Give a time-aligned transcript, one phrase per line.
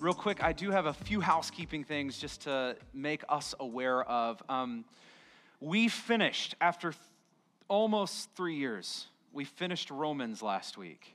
[0.00, 4.42] real quick, I do have a few housekeeping things just to make us aware of.
[4.48, 4.86] Um,
[5.60, 7.02] we finished, after th-
[7.68, 11.14] almost three years, we finished Romans last week.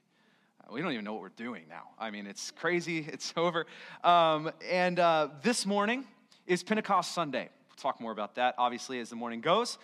[0.61, 1.89] Uh, We don't even know what we're doing now.
[1.99, 3.65] I mean, it's crazy, it's over.
[4.03, 6.05] Um, and uh, this morning
[6.45, 7.49] is Pentecost Sunday.
[7.67, 9.79] We'll talk more about that, obviously, as the morning goes.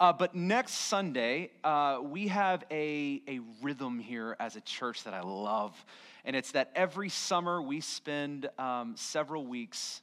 [0.00, 5.14] Uh, but next Sunday, uh, we have a, a rhythm here as a church that
[5.14, 5.74] I love.
[6.26, 10.02] And it's that every summer we spend um, several weeks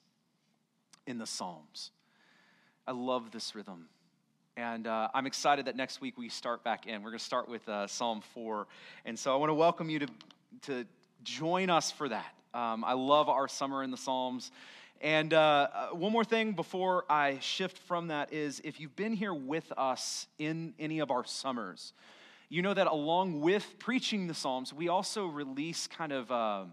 [1.06, 1.92] in the Psalms.
[2.88, 3.88] I love this rhythm.
[4.56, 7.04] And uh, I'm excited that next week we start back in.
[7.04, 8.68] We're going to start with uh, Psalm 4.
[9.04, 10.08] And so I want to welcome you to,
[10.62, 10.86] to
[11.24, 12.34] join us for that.
[12.54, 14.50] Um, I love our summer in the Psalms.
[15.02, 19.12] And uh, uh, one more thing before I shift from that is if you've been
[19.12, 21.92] here with us in any of our summers,
[22.54, 26.66] you know that along with preaching the Psalms, we also release kind of, uh,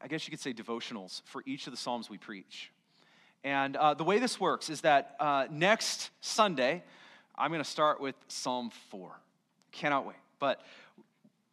[0.00, 2.72] I guess you could say, devotionals for each of the Psalms we preach.
[3.44, 6.82] And uh, the way this works is that uh, next Sunday,
[7.36, 9.20] I'm going to start with Psalm 4.
[9.70, 10.16] Cannot wait.
[10.38, 10.62] But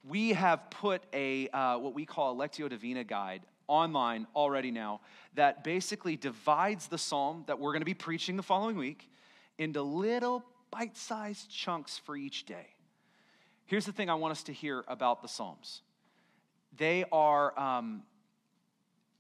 [0.08, 5.02] we have put a uh, what we call a Lectio Divina guide online already now
[5.34, 9.12] that basically divides the psalm that we're going to be preaching the following week
[9.58, 12.68] into little bite-sized chunks for each day.
[13.66, 15.82] Here's the thing I want us to hear about the psalms.
[16.78, 18.04] They are um,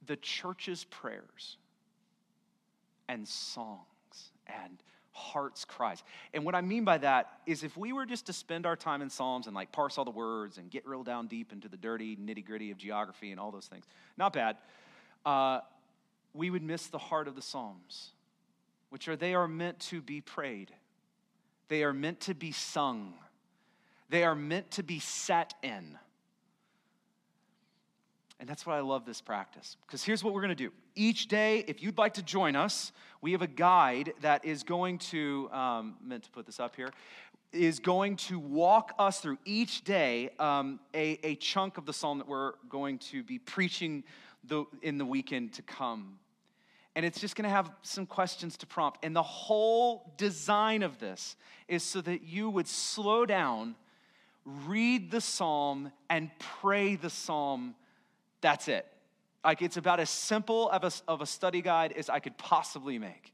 [0.05, 1.57] the church's prayers
[3.07, 3.85] and songs
[4.47, 4.77] and
[5.15, 6.03] heart's cries.
[6.33, 9.01] And what I mean by that is if we were just to spend our time
[9.01, 11.77] in Psalms and like parse all the words and get real down deep into the
[11.77, 13.85] dirty nitty gritty of geography and all those things,
[14.17, 14.57] not bad,
[15.25, 15.61] uh,
[16.33, 18.09] we would miss the heart of the Psalms,
[18.89, 20.73] which are they are meant to be prayed,
[21.69, 23.13] they are meant to be sung,
[24.09, 25.97] they are meant to be sat in.
[28.39, 29.77] And that's why I love this practice.
[29.85, 30.71] Because here's what we're going to do.
[30.95, 34.97] Each day, if you'd like to join us, we have a guide that is going
[34.99, 36.89] to, um, meant to put this up here,
[37.53, 42.17] is going to walk us through each day um, a, a chunk of the psalm
[42.17, 44.03] that we're going to be preaching
[44.43, 46.19] the, in the weekend to come.
[46.95, 48.99] And it's just going to have some questions to prompt.
[49.03, 51.35] And the whole design of this
[51.67, 53.75] is so that you would slow down,
[54.45, 57.75] read the psalm, and pray the psalm
[58.45, 58.85] that's it.
[59.43, 62.99] Like it's about as simple of a, of a study guide as I could possibly
[62.99, 63.33] make.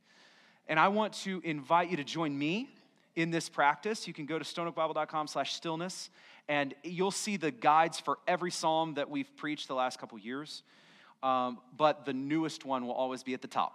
[0.70, 2.70] And I want to invite you to join me
[3.18, 4.08] in this practice.
[4.08, 6.10] You can go to stoneoakbible.com slash stillness
[6.48, 10.64] and you'll see the guides for every psalm that we've preached the last couple years.
[11.22, 13.74] Um, but the newest one will always be at the top.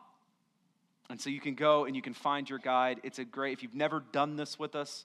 [1.11, 3.01] And so you can go and you can find your guide.
[3.03, 5.05] It's a great, if you've never done this with us,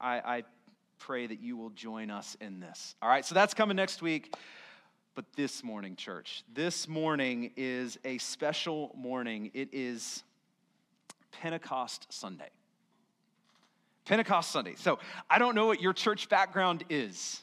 [0.00, 0.44] I, I
[0.98, 2.94] pray that you will join us in this.
[3.02, 4.34] All right, so that's coming next week.
[5.14, 9.50] But this morning, church, this morning is a special morning.
[9.54, 10.22] It is
[11.32, 12.50] Pentecost Sunday.
[14.04, 14.74] Pentecost Sunday.
[14.76, 14.98] So
[15.30, 17.40] I don't know what your church background is.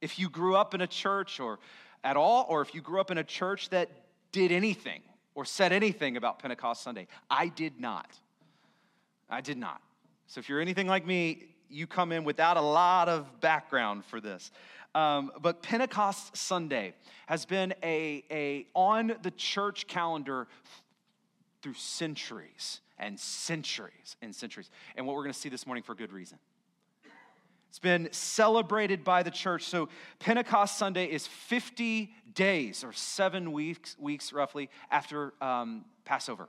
[0.00, 1.58] If you grew up in a church or
[2.04, 3.90] at all, or if you grew up in a church that
[4.32, 5.02] did anything
[5.34, 8.10] or said anything about Pentecost Sunday, I did not.
[9.28, 9.80] I did not.
[10.26, 14.20] So if you're anything like me, you come in without a lot of background for
[14.20, 14.50] this.
[14.94, 16.94] Um, but Pentecost Sunday
[17.26, 20.48] has been a, a on the church calendar
[21.62, 24.70] through centuries and centuries and centuries.
[24.96, 26.38] And what we're going to see this morning for good reason.
[27.68, 29.64] It's been celebrated by the church.
[29.64, 29.88] So
[30.18, 36.48] Pentecost Sunday is 50 days or seven weeks, weeks roughly after um, Passover,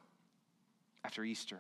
[1.04, 1.60] after Easter.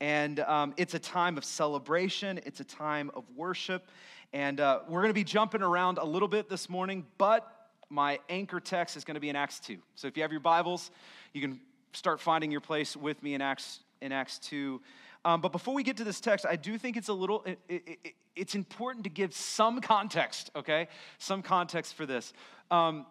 [0.00, 3.88] And um, it's a time of celebration, it's a time of worship.
[4.32, 7.50] And uh, we're going to be jumping around a little bit this morning, but
[7.88, 9.78] my anchor text is going to be in Acts 2.
[9.94, 10.90] So if you have your Bibles,
[11.32, 11.60] you can
[11.92, 14.80] start finding your place with me in Acts, in Acts 2.
[15.24, 17.58] Um, but before we get to this text, I do think it's a little, it,
[17.68, 20.88] it, it, it's important to give some context, okay?
[21.18, 22.32] Some context for this.
[22.70, 23.06] Um,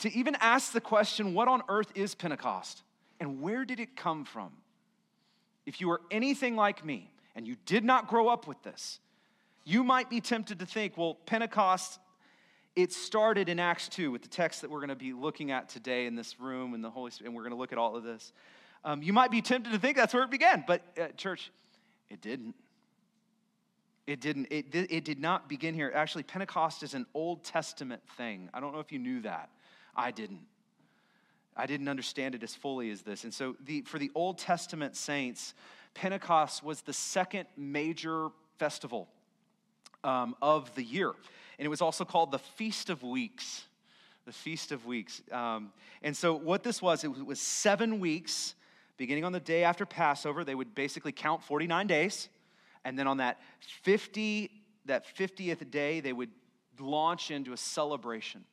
[0.00, 2.82] to even ask the question, what on earth is Pentecost?
[3.18, 4.50] And where did it come from?
[5.66, 9.00] If you are anything like me and you did not grow up with this,
[9.64, 11.98] you might be tempted to think, well, Pentecost
[12.76, 15.70] it started in Acts 2 with the text that we're going to be looking at
[15.70, 17.96] today in this room and the Holy Spirit, and we're going to look at all
[17.96, 18.34] of this.
[18.84, 21.50] Um, you might be tempted to think that's where it began, but uh, church,
[22.10, 22.54] it didn't.
[24.06, 24.48] It didn't.
[24.50, 25.90] It, it did not begin here.
[25.92, 28.50] Actually, Pentecost is an Old Testament thing.
[28.52, 29.48] I don't know if you knew that.
[29.96, 30.42] I didn't.
[31.56, 33.24] I didn't understand it as fully as this.
[33.24, 35.54] And so, the, for the Old Testament saints,
[35.94, 39.08] Pentecost was the second major festival
[40.04, 41.12] um, of the year.
[41.58, 43.64] And it was also called the Feast of Weeks.
[44.26, 45.22] The Feast of Weeks.
[45.32, 45.72] Um,
[46.02, 48.54] and so, what this was, it was seven weeks,
[48.96, 50.44] beginning on the day after Passover.
[50.44, 52.28] They would basically count 49 days
[52.86, 53.40] and then on that
[53.82, 54.50] 50
[54.86, 56.30] that 50th day they would
[56.78, 58.44] launch into a celebration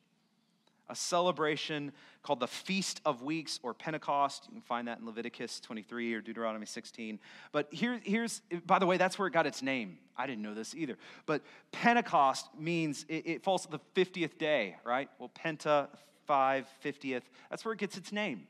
[0.88, 1.92] a celebration
[2.22, 4.44] called the feast of weeks or pentecost.
[4.46, 7.18] You can find that in leviticus 23 or deuteronomy 16
[7.52, 9.98] but here, here's by the way that's where it got its name.
[10.16, 10.96] I didn't know this either.
[11.26, 11.42] But
[11.72, 15.08] pentecost means it, it falls to the 50th day right?
[15.18, 15.88] Well penta
[16.26, 18.46] 5 50th that's where it gets its name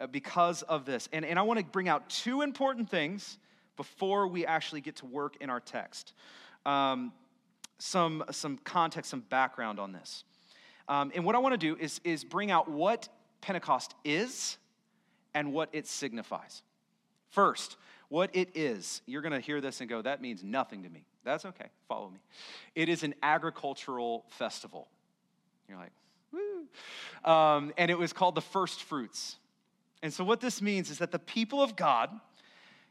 [0.00, 1.08] uh, because of this.
[1.12, 3.38] And, and i want to bring out two important things
[3.76, 6.12] before we actually get to work in our text.
[6.66, 7.12] Um,
[7.78, 10.24] some, some context, some background on this.
[10.88, 13.08] Um, and what I want to do is, is bring out what
[13.40, 14.58] Pentecost is
[15.34, 16.62] and what it signifies.
[17.30, 17.76] First,
[18.08, 19.02] what it is.
[19.06, 21.04] You're going to hear this and go, that means nothing to me.
[21.24, 21.66] That's okay.
[21.88, 22.20] Follow me.
[22.74, 24.88] It is an agricultural festival.
[25.68, 25.92] You're like,
[26.32, 27.30] woo.
[27.30, 29.36] Um, and it was called the first fruits.
[30.02, 32.10] And so, what this means is that the people of God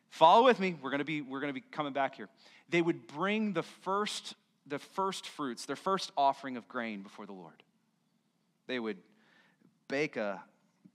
[0.10, 0.76] Follow with me.
[0.82, 2.30] We're going to be we're going to be coming back here.
[2.70, 4.36] They would bring the first
[4.66, 7.64] the first fruits, their first offering of grain before the Lord.
[8.68, 8.98] They would
[9.88, 10.44] bake a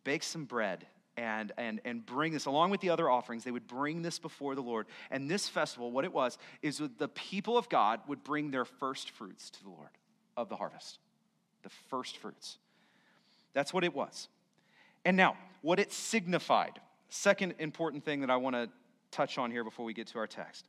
[0.04, 0.86] bake some bread
[1.16, 3.44] and, and, and bring this along with the other offerings.
[3.44, 4.86] They would bring this before the Lord.
[5.10, 9.10] And this festival, what it was, is the people of God would bring their first
[9.10, 9.90] fruits to the Lord
[10.36, 10.98] of the harvest.
[11.62, 12.58] The first fruits.
[13.52, 14.28] That's what it was.
[15.04, 16.80] And now, what it signified.
[17.08, 18.68] Second important thing that I want to
[19.10, 20.66] touch on here before we get to our text.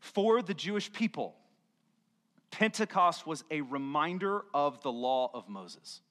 [0.00, 1.34] For the Jewish people,
[2.50, 6.02] Pentecost was a reminder of the law of Moses,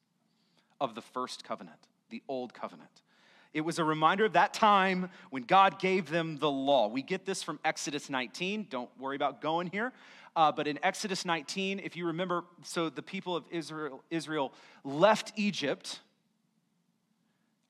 [0.83, 3.01] of the first covenant, the old covenant.
[3.53, 6.87] It was a reminder of that time when God gave them the law.
[6.87, 8.67] We get this from Exodus 19.
[8.69, 9.93] Don't worry about going here.
[10.35, 14.51] Uh, but in Exodus 19, if you remember, so the people of Israel, Israel
[14.83, 15.99] left Egypt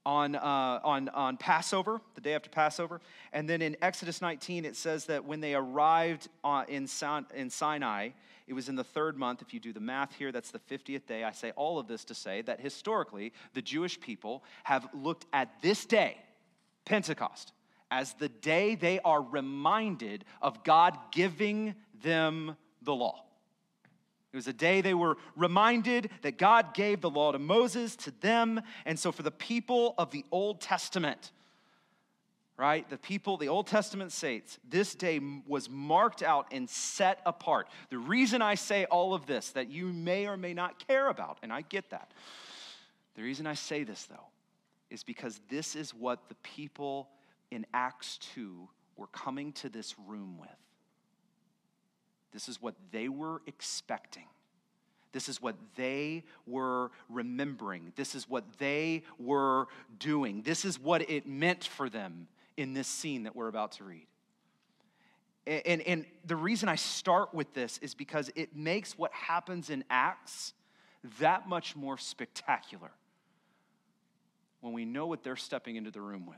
[0.05, 2.99] on, uh, on, on Passover, the day after Passover.
[3.31, 6.87] And then in Exodus 19, it says that when they arrived uh, in,
[7.35, 8.09] in Sinai,
[8.47, 9.41] it was in the third month.
[9.41, 11.23] If you do the math here, that's the 50th day.
[11.23, 15.61] I say all of this to say that historically, the Jewish people have looked at
[15.61, 16.17] this day,
[16.85, 17.53] Pentecost,
[17.89, 23.23] as the day they are reminded of God giving them the law.
[24.33, 28.11] It was a day they were reminded that God gave the law to Moses, to
[28.19, 28.61] them.
[28.83, 31.31] And so, for the people of the Old Testament,
[32.63, 37.67] right, the people, the Old Testament saints, this day was marked out and set apart.
[37.89, 41.39] The reason I say all of this that you may or may not care about,
[41.43, 42.11] and I get that,
[43.15, 44.27] the reason I say this, though,
[44.89, 47.09] is because this is what the people
[47.51, 50.49] in Acts 2 were coming to this room with.
[52.31, 54.27] This is what they were expecting.
[55.11, 57.91] This is what they were remembering.
[57.97, 59.67] This is what they were
[59.99, 60.43] doing.
[60.43, 64.07] This is what it meant for them in this scene that we're about to read.
[65.45, 69.83] And, and, the reason I start with this is because it makes what happens in
[69.89, 70.53] Acts
[71.19, 72.91] that much more spectacular
[74.61, 76.37] when we know what they're stepping into the room with.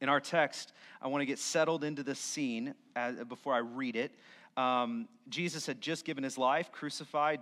[0.00, 3.94] In our text, I want to get settled into this scene as, before I read
[3.94, 4.12] it.
[4.56, 7.40] Um, Jesus had just given his life, crucified,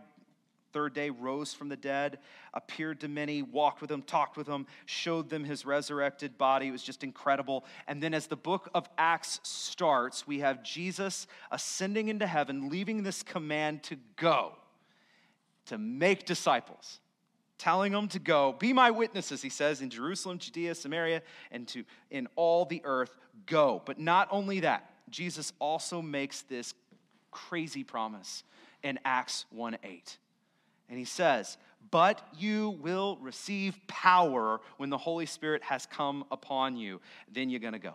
[0.77, 2.19] third day rose from the dead,
[2.53, 6.69] appeared to many, walked with them, talked with them, showed them his resurrected body.
[6.69, 7.65] It was just incredible.
[7.89, 13.05] And then as the book of Acts starts, we have Jesus ascending into heaven, leaving
[13.05, 14.53] this command to go,
[15.65, 17.01] to make disciples
[17.59, 21.85] telling them to go be my witnesses he says in jerusalem judea samaria and to
[22.11, 23.17] in all the earth
[23.47, 26.75] go but not only that jesus also makes this
[27.31, 28.45] crazy promise
[28.83, 30.19] in acts 1 8
[30.89, 31.57] and he says
[31.91, 37.01] but you will receive power when the holy spirit has come upon you
[37.33, 37.95] then you're going to go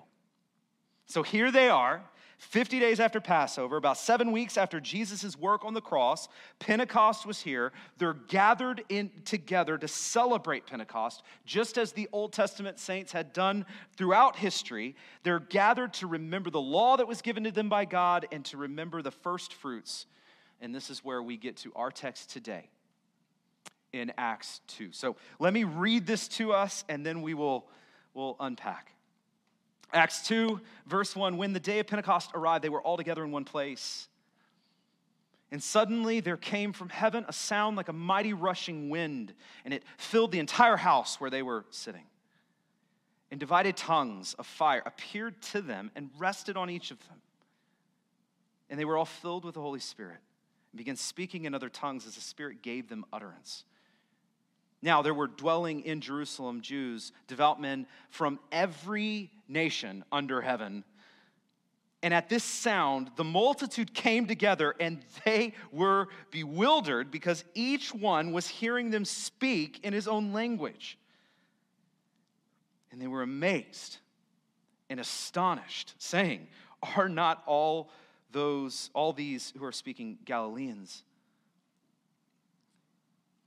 [1.05, 2.03] so here they are
[2.41, 7.39] 50 days after Passover, about seven weeks after Jesus' work on the cross, Pentecost was
[7.39, 7.71] here.
[7.99, 13.63] They're gathered in together to celebrate Pentecost, just as the Old Testament saints had done
[13.95, 14.95] throughout history.
[15.21, 18.57] They're gathered to remember the law that was given to them by God and to
[18.57, 20.07] remember the first fruits
[20.59, 22.71] And this is where we get to our text today
[23.93, 24.91] in Acts 2.
[24.91, 27.67] So let me read this to us and then we will
[28.13, 28.91] we'll unpack.
[29.93, 33.31] Acts 2, verse 1 When the day of Pentecost arrived, they were all together in
[33.31, 34.07] one place.
[35.51, 39.33] And suddenly there came from heaven a sound like a mighty rushing wind,
[39.65, 42.05] and it filled the entire house where they were sitting.
[43.31, 47.17] And divided tongues of fire appeared to them and rested on each of them.
[48.69, 50.19] And they were all filled with the Holy Spirit
[50.71, 53.65] and began speaking in other tongues as the Spirit gave them utterance.
[54.81, 60.83] Now, there were dwelling in Jerusalem Jews, devout men from every nation under heaven.
[62.03, 68.31] And at this sound, the multitude came together and they were bewildered because each one
[68.31, 70.97] was hearing them speak in his own language.
[72.91, 73.97] And they were amazed
[74.89, 76.47] and astonished, saying,
[76.97, 77.91] Are not all
[78.31, 81.03] those, all these who are speaking Galileans?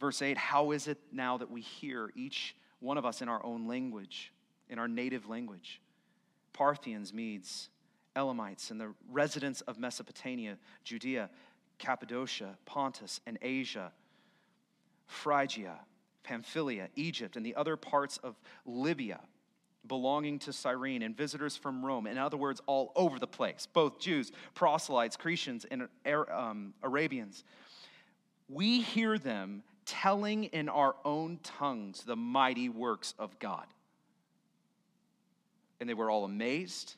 [0.05, 3.43] Verse 8 How is it now that we hear each one of us in our
[3.43, 4.35] own language,
[4.69, 5.81] in our native language?
[6.53, 7.71] Parthians, Medes,
[8.15, 11.31] Elamites, and the residents of Mesopotamia, Judea,
[11.79, 13.93] Cappadocia, Pontus, and Asia,
[15.07, 15.79] Phrygia,
[16.23, 19.21] Pamphylia, Egypt, and the other parts of Libya
[19.89, 22.07] belonging to Cyrene, and visitors from Rome.
[22.07, 25.89] In other words, all over the place, both Jews, proselytes, Cretians, and
[26.31, 27.43] um, Arabians.
[28.51, 33.67] We hear them telling in our own tongues the mighty works of God.
[35.81, 36.95] And they were all amazed,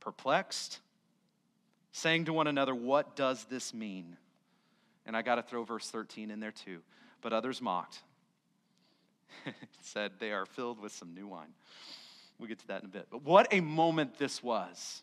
[0.00, 0.80] perplexed,
[1.92, 4.16] saying to one another, What does this mean?
[5.04, 6.80] And I got to throw verse 13 in there too.
[7.20, 8.02] But others mocked.
[9.80, 11.52] said they are filled with some new wine.
[12.38, 13.06] We'll get to that in a bit.
[13.10, 15.02] But what a moment this was.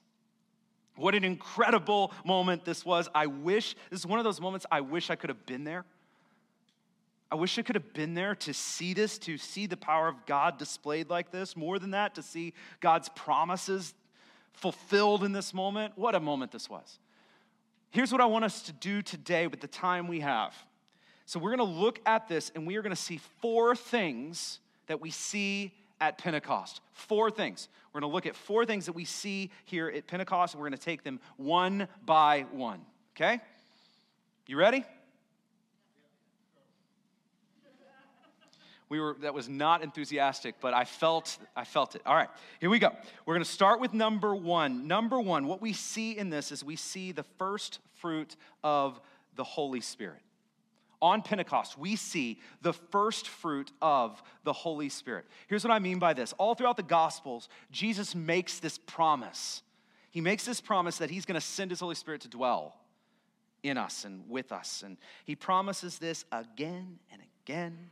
[0.96, 3.08] What an incredible moment this was.
[3.16, 5.86] I wish, this is one of those moments I wish I could have been there.
[7.32, 10.26] I wish I could have been there to see this, to see the power of
[10.26, 11.56] God displayed like this.
[11.56, 13.94] More than that, to see God's promises
[14.54, 15.94] fulfilled in this moment.
[15.96, 16.98] What a moment this was.
[17.92, 20.56] Here's what I want us to do today with the time we have.
[21.26, 24.60] So, we're going to look at this and we are going to see four things
[24.88, 26.82] that we see at Pentecost.
[26.94, 27.68] Four things.
[27.94, 30.70] We're going to look at four things that we see here at Pentecost and we're
[30.70, 32.82] going to take them one by one.
[33.16, 33.40] Okay?
[34.48, 34.84] You ready?
[38.90, 42.02] We were that was not enthusiastic but i felt i felt it.
[42.06, 42.30] All right
[42.60, 42.92] here we go.
[43.26, 44.88] We're going to start with number one.
[44.88, 49.00] Number one what we see in this is we see the first fruit of
[49.36, 50.22] the holy spirit.
[51.02, 55.26] On pentecost we see the first fruit of the holy spirit.
[55.48, 56.34] Here's what i mean by this.
[56.34, 59.62] All throughout the gospels jesus makes this promise.
[60.12, 62.76] He makes this promise that he's going to send his holy spirit to dwell
[63.62, 64.84] in us and with us.
[64.84, 67.90] And he promises this again and again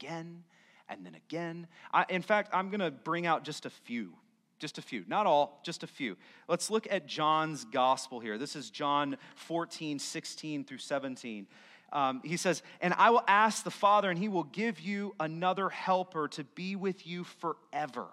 [0.00, 0.44] again
[0.88, 1.66] and then again.
[1.92, 4.12] I, in fact, I'm going to bring out just a few.
[4.58, 6.16] Just a few, not all, just a few.
[6.48, 8.38] Let's look at John's gospel here.
[8.38, 11.46] This is John 14, 16 through 17.
[11.92, 15.68] Um, he says, And I will ask the Father, and he will give you another
[15.68, 18.06] helper to be with you forever.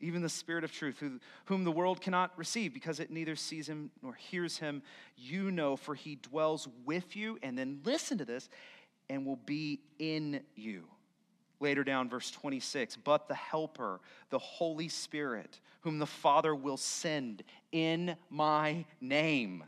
[0.00, 3.68] Even the Spirit of truth, who, whom the world cannot receive because it neither sees
[3.68, 4.82] him nor hears him.
[5.16, 7.38] You know, for he dwells with you.
[7.44, 8.48] And then listen to this
[9.10, 10.84] and will be in you.
[11.58, 14.00] Later down, verse 26 But the Helper,
[14.30, 19.64] the Holy Spirit, whom the Father will send in my name,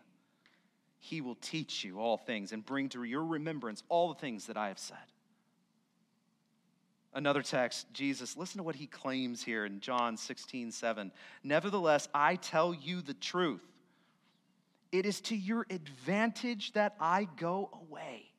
[0.98, 4.56] he will teach you all things and bring to your remembrance all the things that
[4.56, 4.96] I have said.
[7.14, 11.12] Another text, Jesus, listen to what he claims here in John 16, 7.
[11.44, 13.60] Nevertheless, I tell you the truth.
[14.92, 18.31] It is to your advantage that I go away.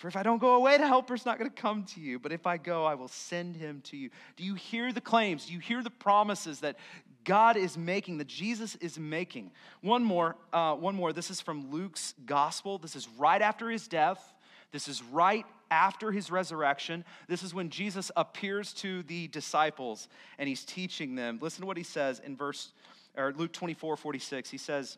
[0.00, 2.18] For if I don't go away, the helper's not going to come to you.
[2.18, 4.08] But if I go, I will send him to you.
[4.34, 5.44] Do you hear the claims?
[5.44, 6.76] Do you hear the promises that
[7.24, 9.50] God is making, that Jesus is making?
[9.82, 11.12] One more, uh, one more.
[11.12, 12.78] This is from Luke's gospel.
[12.78, 14.32] This is right after his death.
[14.72, 17.04] This is right after his resurrection.
[17.28, 21.38] This is when Jesus appears to the disciples and he's teaching them.
[21.42, 22.72] Listen to what he says in verse
[23.18, 24.48] or Luke 24, 46.
[24.48, 24.96] He says,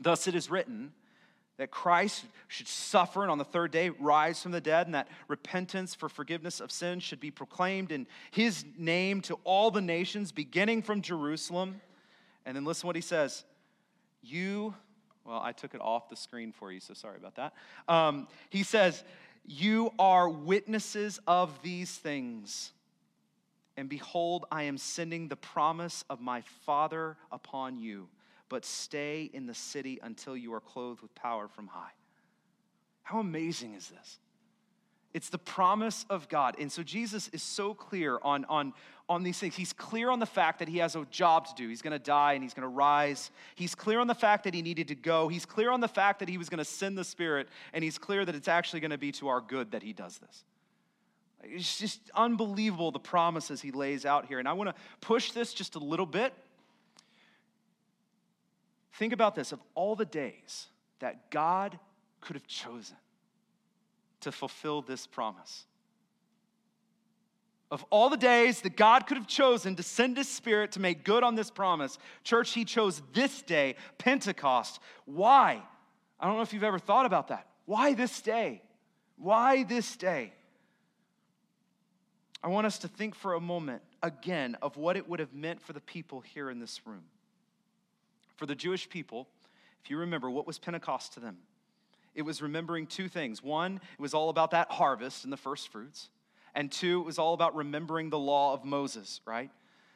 [0.00, 0.92] Thus it is written
[1.60, 5.08] that Christ should suffer and on the third day rise from the dead, and that
[5.28, 10.32] repentance for forgiveness of sins should be proclaimed in his name to all the nations,
[10.32, 11.82] beginning from Jerusalem.
[12.46, 13.44] And then listen what he says.
[14.22, 14.74] You,
[15.26, 17.52] well, I took it off the screen for you, so sorry about that.
[17.86, 19.04] Um, he says,
[19.44, 22.72] You are witnesses of these things.
[23.76, 28.08] And behold, I am sending the promise of my Father upon you.
[28.50, 31.92] But stay in the city until you are clothed with power from high.
[33.02, 34.18] How amazing is this?
[35.14, 36.56] It's the promise of God.
[36.60, 38.72] And so Jesus is so clear on, on,
[39.08, 39.56] on these things.
[39.56, 41.68] He's clear on the fact that he has a job to do.
[41.68, 43.30] He's going to die and he's going to rise.
[43.56, 45.26] He's clear on the fact that he needed to go.
[45.26, 47.48] He's clear on the fact that he was going to send the Spirit.
[47.72, 50.18] And he's clear that it's actually going to be to our good that he does
[50.18, 50.44] this.
[51.42, 54.38] It's just unbelievable the promises he lays out here.
[54.38, 56.32] And I want to push this just a little bit.
[58.92, 60.66] Think about this of all the days
[60.98, 61.78] that God
[62.20, 62.96] could have chosen
[64.20, 65.64] to fulfill this promise.
[67.70, 71.04] Of all the days that God could have chosen to send His Spirit to make
[71.04, 74.80] good on this promise, church, He chose this day, Pentecost.
[75.04, 75.62] Why?
[76.18, 77.46] I don't know if you've ever thought about that.
[77.66, 78.62] Why this day?
[79.16, 80.32] Why this day?
[82.42, 85.62] I want us to think for a moment again of what it would have meant
[85.62, 87.04] for the people here in this room.
[88.40, 89.28] For the Jewish people,
[89.84, 91.36] if you remember, what was Pentecost to them?
[92.14, 93.42] It was remembering two things.
[93.42, 96.08] One, it was all about that harvest and the first fruits.
[96.54, 99.50] And two, it was all about remembering the law of Moses, right?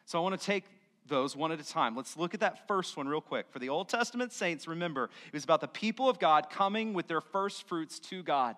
[0.04, 0.64] So I want to take
[1.06, 1.96] those one at a time.
[1.96, 3.46] Let's look at that first one real quick.
[3.50, 7.08] For the Old Testament saints, remember, it was about the people of God coming with
[7.08, 8.56] their first fruits to God.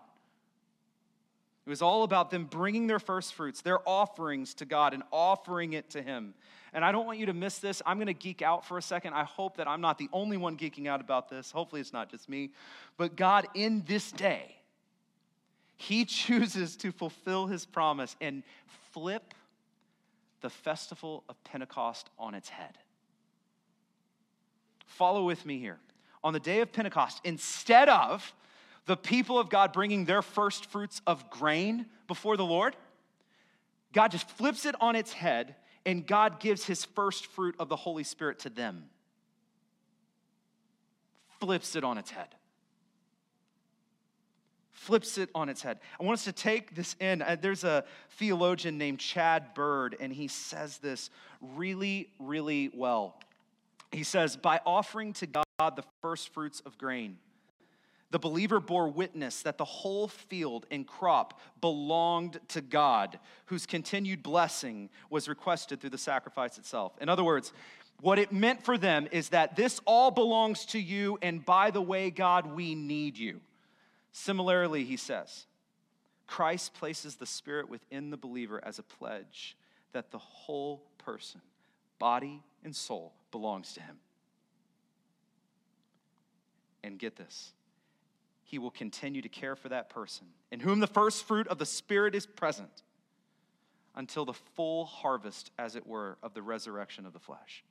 [1.67, 5.73] It was all about them bringing their first fruits, their offerings to God, and offering
[5.73, 6.35] it to Him.
[6.73, 7.83] And I don't want you to miss this.
[7.85, 9.15] I'm going to geek out for a second.
[9.15, 11.51] I hope that I'm not the only one geeking out about this.
[11.51, 12.51] Hopefully, it's not just me.
[12.97, 14.55] But God, in this day,
[15.77, 18.45] He chooses to fulfill His promise and
[18.93, 19.35] flip
[20.41, 22.79] the festival of Pentecost on its head.
[24.87, 25.79] Follow with me here.
[26.23, 28.33] On the day of Pentecost, instead of
[28.87, 32.77] the people of God bringing their first fruits of grain before the Lord,
[33.93, 37.77] God just flips it on its head and God gives his first fruit of the
[37.77, 38.85] Holy Spirit to them.
[41.41, 42.29] Flips it on its head.
[44.73, 45.79] Flips it on its head.
[45.99, 47.23] I want us to take this in.
[47.23, 53.19] Uh, there's a theologian named Chad Bird, and he says this really, really well.
[53.93, 57.19] He says, By offering to God the first fruits of grain,
[58.11, 64.23] the believer bore witness that the whole field and crop belonged to God, whose continued
[64.23, 66.93] blessing was requested through the sacrifice itself.
[67.01, 67.53] In other words,
[68.01, 71.83] what it meant for them is that this all belongs to you, and by the
[71.83, 73.41] way, God, we need you.
[74.13, 75.47] Similarly, he says,
[76.27, 79.57] Christ places the Spirit within the believer as a pledge
[79.93, 81.41] that the whole person,
[81.99, 83.97] body and soul, belongs to him.
[86.85, 87.53] And get this
[88.47, 91.67] he will continue to care for that person, in whom the first fruit of the
[91.67, 92.85] Spirit is present,
[93.97, 97.65] until the full harvest, as it were, of the resurrection of the flesh.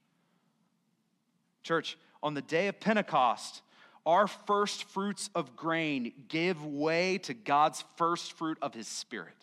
[1.63, 3.61] Church, on the day of Pentecost,
[4.05, 9.33] our first fruits of grain give way to God's first fruit of his Spirit.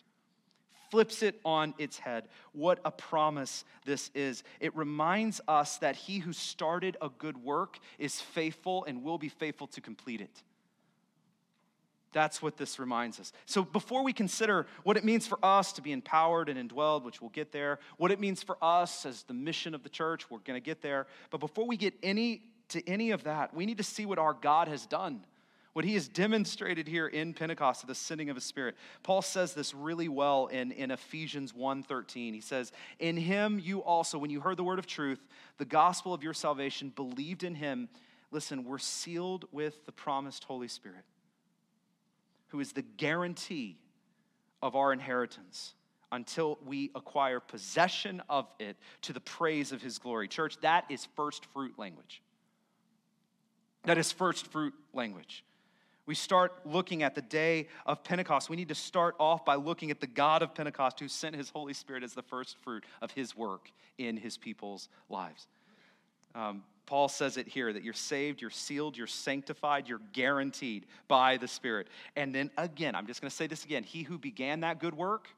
[0.91, 2.25] Flips it on its head.
[2.51, 4.43] What a promise this is.
[4.59, 9.29] It reminds us that he who started a good work is faithful and will be
[9.29, 10.43] faithful to complete it.
[12.13, 13.33] That's what this reminds us.
[13.45, 17.19] So, before we consider what it means for us to be empowered and indwelled, which
[17.21, 20.37] we'll get there, what it means for us as the mission of the church, we're
[20.39, 21.07] going to get there.
[21.31, 24.33] But before we get any to any of that, we need to see what our
[24.33, 25.25] God has done,
[25.73, 28.75] what He has demonstrated here in Pentecost, the sending of His Spirit.
[29.01, 32.33] Paul says this really well in, in Ephesians 1:13.
[32.33, 35.19] He says, "In Him you also, when you heard the word of truth,
[35.57, 37.89] the gospel of your salvation, believed in Him.
[38.31, 41.05] Listen, we're sealed with the promised Holy Spirit."
[42.53, 43.79] Who is the guarantee
[44.61, 45.73] of our inheritance
[46.11, 50.27] until we acquire possession of it to the praise of his glory.
[50.27, 52.21] Church, that is first fruit language.
[53.85, 55.43] That is first fruit language.
[56.05, 58.51] We start looking at the day of Pentecost.
[58.51, 61.49] We need to start off by looking at the God of Pentecost who sent his
[61.49, 65.47] Holy Spirit as the first fruit of his work in his people's lives.
[66.35, 71.37] Um, Paul says it here that you're saved, you're sealed, you're sanctified, you're guaranteed by
[71.37, 71.87] the Spirit.
[72.15, 74.93] And then again, I'm just going to say this again He who began that good
[74.93, 75.29] work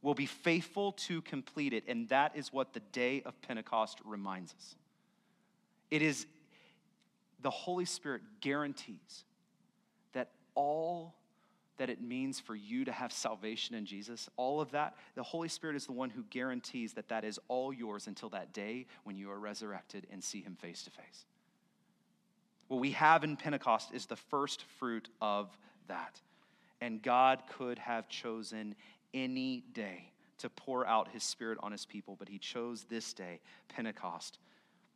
[0.00, 1.84] will be faithful to complete it.
[1.88, 4.76] And that is what the day of Pentecost reminds us.
[5.90, 6.26] It is
[7.42, 9.24] the Holy Spirit guarantees
[10.12, 11.14] that all
[11.78, 15.48] that it means for you to have salvation in Jesus, all of that, the Holy
[15.48, 19.16] Spirit is the one who guarantees that that is all yours until that day when
[19.16, 21.24] you are resurrected and see Him face to face.
[22.68, 26.20] What we have in Pentecost is the first fruit of that.
[26.80, 28.74] And God could have chosen
[29.14, 33.40] any day to pour out His Spirit on His people, but He chose this day,
[33.68, 34.38] Pentecost,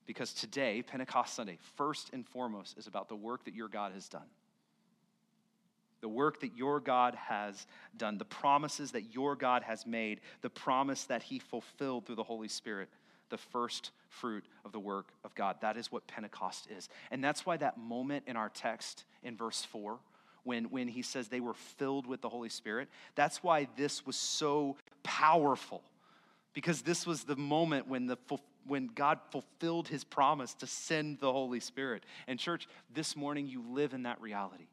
[0.07, 4.09] Because today, Pentecost Sunday, first and foremost, is about the work that your God has
[4.09, 4.27] done.
[6.03, 10.51] The work that your God has done, the promises that your God has made, the
[10.51, 12.91] promise that He fulfilled through the Holy Spirit,
[13.31, 15.57] the first fruit of the work of God.
[15.63, 16.89] That is what Pentecost is.
[17.11, 19.99] And that's why that moment in our text in verse 4,
[20.45, 24.17] when, when he says they were filled with the Holy Spirit, that's why this was
[24.17, 25.83] so powerful.
[26.53, 28.19] Because this was the moment when, the,
[28.67, 32.05] when God fulfilled his promise to send the Holy Spirit.
[32.27, 34.67] And, church, this morning you live in that reality.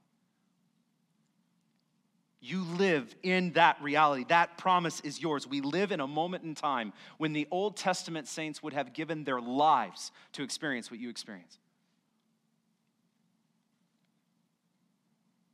[2.41, 4.25] You live in that reality.
[4.29, 5.45] That promise is yours.
[5.45, 9.25] We live in a moment in time when the Old Testament saints would have given
[9.25, 11.57] their lives to experience what you experience.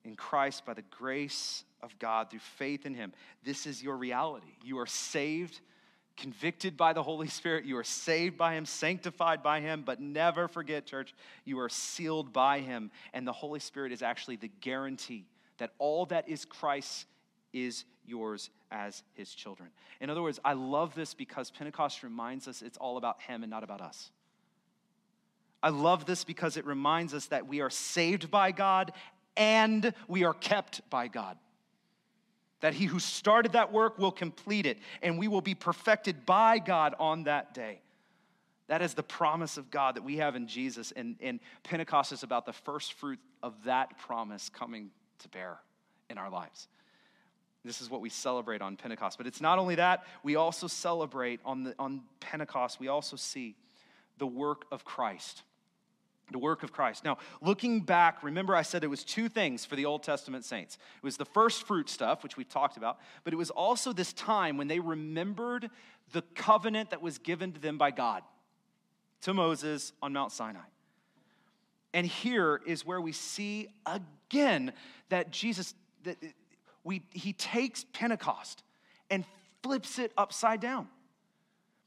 [0.04, 4.54] In Christ, by the grace of God, through faith in Him, this is your reality.
[4.64, 5.62] You are saved,
[6.16, 7.66] convicted by the Holy Spirit.
[7.66, 12.32] You are saved by Him, sanctified by Him, but never forget, church, you are sealed
[12.32, 12.92] by Him.
[13.12, 15.26] And the Holy Spirit is actually the guarantee
[15.58, 17.06] that all that is Christ
[17.54, 19.70] is yours as his children.
[20.02, 23.50] In other words, I love this because Pentecost reminds us it's all about him and
[23.50, 24.12] not about us.
[25.64, 28.92] I love this because it reminds us that we are saved by God
[29.36, 31.38] and we are kept by God.
[32.62, 36.60] That he who started that work will complete it, and we will be perfected by
[36.60, 37.82] God on that day.
[38.68, 42.24] That is the promise of God that we have in Jesus, and, and Pentecost is
[42.24, 45.60] about the first fruit of that promise coming to bear
[46.10, 46.68] in our lives.
[47.64, 49.18] This is what we celebrate on Pentecost.
[49.18, 53.56] But it's not only that, we also celebrate on, the, on Pentecost, we also see
[54.20, 55.42] the work of Christ.
[56.32, 57.04] The work of Christ.
[57.04, 60.78] Now, looking back, remember I said it was two things for the Old Testament saints.
[60.98, 64.14] It was the first fruit stuff, which we've talked about, but it was also this
[64.14, 65.70] time when they remembered
[66.14, 68.24] the covenant that was given to them by God
[69.22, 70.60] to Moses on Mount Sinai.
[71.96, 74.74] And here is where we see again
[75.08, 76.18] that Jesus, that
[76.84, 78.64] we, he takes Pentecost
[79.10, 79.24] and
[79.64, 80.90] flips it upside down.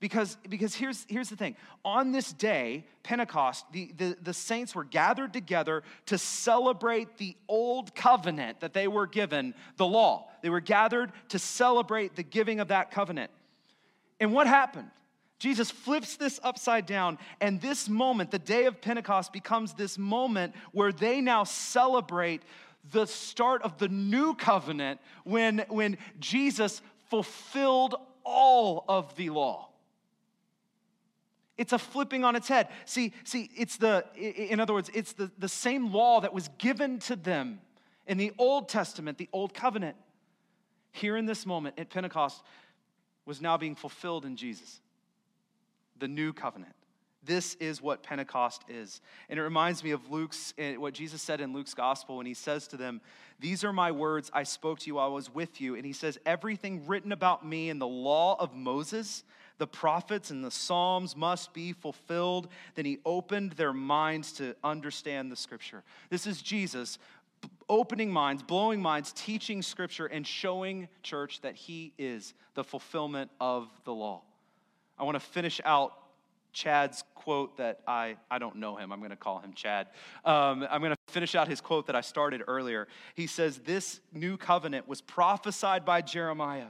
[0.00, 4.84] Because, because here's, here's the thing on this day, Pentecost, the, the, the saints were
[4.84, 10.30] gathered together to celebrate the old covenant that they were given, the law.
[10.40, 13.30] They were gathered to celebrate the giving of that covenant.
[14.20, 14.90] And what happened?
[15.38, 20.54] Jesus flips this upside down, and this moment, the day of Pentecost, becomes this moment
[20.72, 22.42] where they now celebrate
[22.90, 29.68] the start of the new covenant when, when Jesus fulfilled all of the law.
[31.56, 32.68] It's a flipping on its head.
[32.84, 36.98] See, see, it's the, in other words, it's the, the same law that was given
[37.00, 37.60] to them
[38.06, 39.96] in the Old Testament, the Old Covenant.
[40.92, 42.42] Here in this moment at Pentecost
[43.24, 44.80] was now being fulfilled in Jesus
[45.98, 46.74] the new covenant.
[47.24, 49.00] This is what Pentecost is.
[49.28, 52.34] And it reminds me of Luke's, eh, what Jesus said in Luke's gospel when he
[52.34, 53.00] says to them,
[53.38, 55.74] These are my words I spoke to you while I was with you.
[55.74, 59.24] And he says, Everything written about me in the law of Moses,
[59.58, 62.48] the prophets, and the Psalms must be fulfilled.
[62.76, 65.82] Then he opened their minds to understand the scripture.
[66.08, 66.98] This is Jesus
[67.68, 73.68] opening minds, blowing minds, teaching scripture, and showing church that he is the fulfillment of
[73.84, 74.22] the law.
[74.98, 75.94] I want to finish out
[76.52, 78.92] Chad's quote that I, I don't know him.
[78.92, 79.88] I'm going to call him Chad.
[80.24, 82.88] Um, I'm going to finish out his quote that I started earlier.
[83.14, 86.68] He says, This new covenant was prophesied by Jeremiah,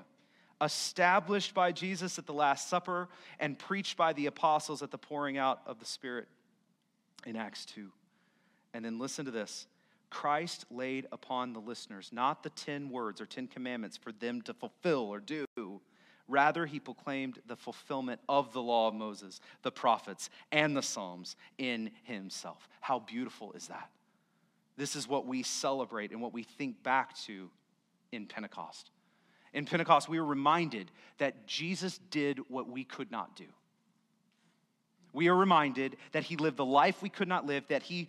[0.60, 5.38] established by Jesus at the Last Supper, and preached by the apostles at the pouring
[5.38, 6.28] out of the Spirit
[7.24, 7.90] in Acts 2.
[8.74, 9.66] And then listen to this
[10.10, 14.54] Christ laid upon the listeners not the 10 words or 10 commandments for them to
[14.54, 15.44] fulfill or do
[16.28, 21.36] Rather, he proclaimed the fulfillment of the law of Moses, the prophets, and the Psalms
[21.56, 22.68] in himself.
[22.80, 23.88] How beautiful is that?
[24.76, 27.50] This is what we celebrate and what we think back to
[28.12, 28.90] in Pentecost.
[29.54, 33.46] In Pentecost, we are reminded that Jesus did what we could not do.
[35.14, 38.08] We are reminded that he lived the life we could not live, that he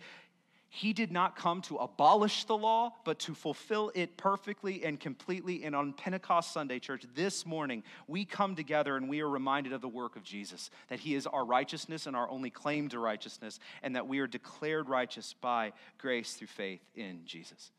[0.72, 5.64] he did not come to abolish the law, but to fulfill it perfectly and completely.
[5.64, 9.80] And on Pentecost Sunday, church, this morning, we come together and we are reminded of
[9.80, 13.58] the work of Jesus, that He is our righteousness and our only claim to righteousness,
[13.82, 17.72] and that we are declared righteous by grace through faith in Jesus.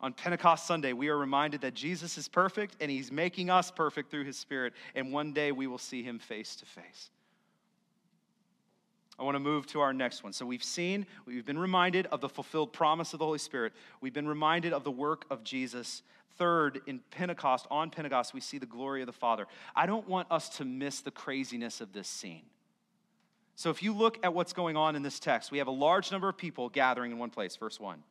[0.00, 4.12] On Pentecost Sunday, we are reminded that Jesus is perfect and He's making us perfect
[4.12, 7.10] through His Spirit, and one day we will see Him face to face.
[9.18, 10.32] I want to move to our next one.
[10.32, 13.72] So we've seen, we've been reminded of the fulfilled promise of the Holy Spirit.
[14.00, 16.02] We've been reminded of the work of Jesus.
[16.36, 19.46] Third, in Pentecost, on Pentecost, we see the glory of the Father.
[19.76, 22.42] I don't want us to miss the craziness of this scene.
[23.56, 26.10] So if you look at what's going on in this text, we have a large
[26.10, 28.02] number of people gathering in one place, verse 1.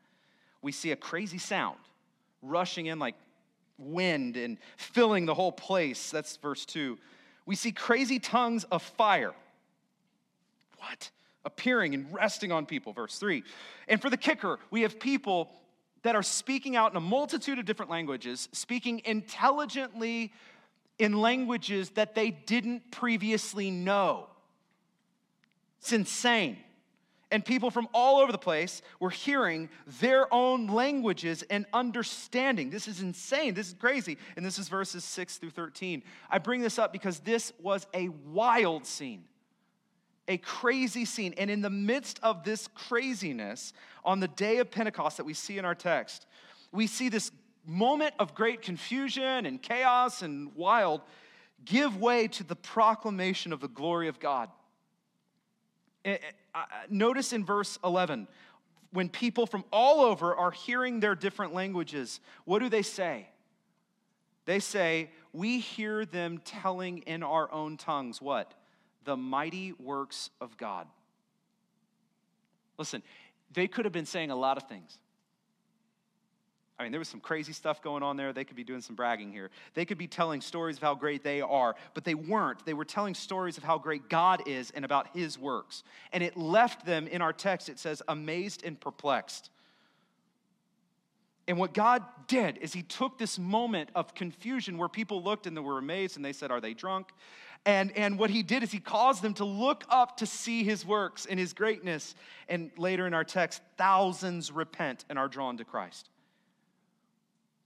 [0.61, 1.77] We see a crazy sound
[2.41, 3.15] rushing in like
[3.77, 6.11] wind and filling the whole place.
[6.11, 6.97] That's verse 2.
[7.45, 9.33] We see crazy tongues of fire.
[10.83, 11.11] What?
[11.45, 13.43] Appearing and resting on people, verse 3.
[13.87, 15.51] And for the kicker, we have people
[16.03, 20.33] that are speaking out in a multitude of different languages, speaking intelligently
[20.99, 24.27] in languages that they didn't previously know.
[25.79, 26.57] It's insane.
[27.31, 29.69] And people from all over the place were hearing
[29.99, 32.69] their own languages and understanding.
[32.69, 33.53] This is insane.
[33.55, 34.17] This is crazy.
[34.35, 36.03] And this is verses 6 through 13.
[36.29, 39.23] I bring this up because this was a wild scene,
[40.27, 41.33] a crazy scene.
[41.37, 43.73] And in the midst of this craziness,
[44.05, 46.25] on the day of Pentecost that we see in our text,
[46.71, 47.31] we see this
[47.65, 51.01] moment of great confusion and chaos and wild
[51.65, 54.49] give way to the proclamation of the glory of God.
[56.03, 56.17] Eh,
[56.55, 56.59] eh,
[56.89, 58.27] notice in verse 11,
[58.91, 63.27] when people from all over are hearing their different languages, what do they say?
[64.45, 68.53] They say, We hear them telling in our own tongues what?
[69.05, 70.87] The mighty works of God.
[72.77, 73.03] Listen,
[73.53, 74.97] they could have been saying a lot of things.
[76.79, 78.33] I mean, there was some crazy stuff going on there.
[78.33, 79.51] They could be doing some bragging here.
[79.75, 82.65] They could be telling stories of how great they are, but they weren't.
[82.65, 85.83] They were telling stories of how great God is and about his works.
[86.11, 89.51] And it left them, in our text, it says, amazed and perplexed.
[91.47, 95.55] And what God did is He took this moment of confusion where people looked and
[95.57, 97.09] they were amazed and they said, Are they drunk?
[97.65, 100.85] And, and what He did is He caused them to look up to see His
[100.85, 102.15] works and His greatness.
[102.49, 106.09] And later in our text, thousands repent and are drawn to Christ.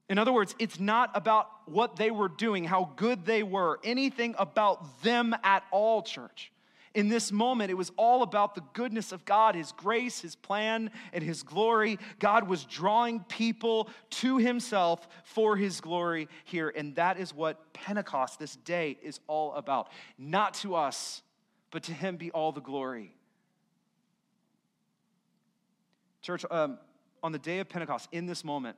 [0.10, 4.36] In other words, it's not about what they were doing, how good they were, anything
[4.38, 6.52] about them at all, church.
[6.98, 10.90] In this moment, it was all about the goodness of God, His grace, His plan,
[11.14, 12.00] and His glory.
[12.18, 16.74] God was drawing people to Himself for His glory here.
[16.76, 19.90] And that is what Pentecost, this day, is all about.
[20.18, 21.22] Not to us,
[21.70, 23.14] but to Him be all the glory.
[26.24, 26.80] Church, um,
[27.22, 28.76] on the day of Pentecost, in this moment,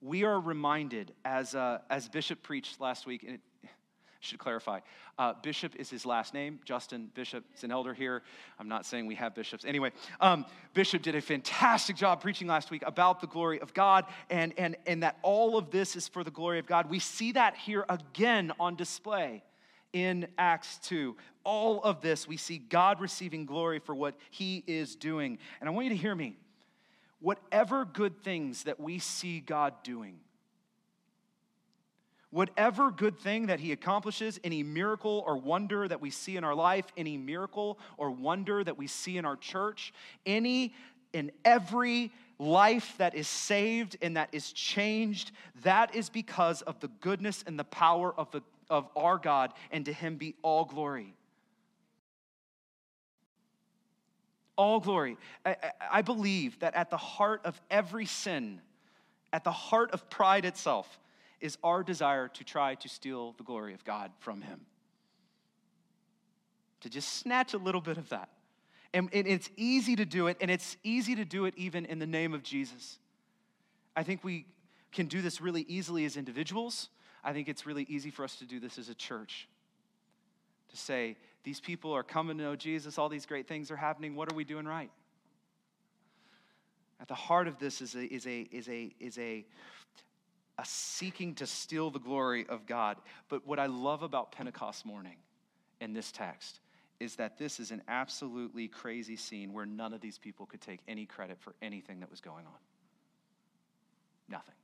[0.00, 3.40] we are reminded, as, uh, as Bishop preached last week, and it,
[4.22, 4.80] should clarify.
[5.18, 6.60] Uh, Bishop is his last name.
[6.64, 8.22] Justin Bishop is an elder here.
[8.58, 9.64] I'm not saying we have bishops.
[9.64, 14.06] Anyway, um, Bishop did a fantastic job preaching last week about the glory of God
[14.30, 16.88] and, and, and that all of this is for the glory of God.
[16.88, 19.42] We see that here again on display
[19.92, 21.16] in Acts 2.
[21.44, 25.38] All of this, we see God receiving glory for what he is doing.
[25.60, 26.36] And I want you to hear me
[27.20, 30.18] whatever good things that we see God doing,
[32.32, 36.54] whatever good thing that He accomplishes, any miracle or wonder that we see in our
[36.54, 39.92] life, any miracle or wonder that we see in our church,
[40.26, 40.74] any
[41.12, 45.30] in every life that is saved and that is changed,
[45.62, 49.84] that is because of the goodness and the power of, the, of our God, and
[49.84, 51.14] to Him be all glory.
[54.56, 55.16] all glory.
[55.44, 55.56] I,
[55.90, 58.60] I, believe that at the heart of every sin,
[59.32, 61.00] at the heart of pride itself,
[61.42, 64.60] is our desire to try to steal the glory of God from Him.
[66.80, 68.30] To just snatch a little bit of that.
[68.94, 71.98] And, and it's easy to do it, and it's easy to do it even in
[71.98, 72.98] the name of Jesus.
[73.96, 74.46] I think we
[74.92, 76.88] can do this really easily as individuals.
[77.24, 79.48] I think it's really easy for us to do this as a church.
[80.70, 82.98] To say, these people are coming to know Jesus.
[82.98, 84.14] All these great things are happening.
[84.14, 84.90] What are we doing right?
[87.00, 89.44] At the heart of this is a, is a, is a, is a,
[90.62, 92.96] a seeking to steal the glory of God.
[93.28, 95.16] But what I love about Pentecost morning
[95.80, 96.60] in this text
[97.00, 100.78] is that this is an absolutely crazy scene where none of these people could take
[100.86, 102.60] any credit for anything that was going on.
[104.28, 104.54] Nothing.